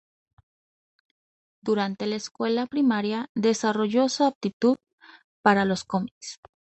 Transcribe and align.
Durante 1.61 2.07
la 2.07 2.15
escuela 2.15 2.65
primaria 2.65 3.29
desarrolló 3.35 4.09
su 4.09 4.23
aptitud 4.23 4.77
para 5.43 5.63
los 5.63 5.83
cómics. 5.83 6.39